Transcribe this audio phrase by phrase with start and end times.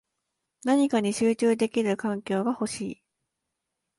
[0.65, 3.03] 何かに集中できる環境が欲しい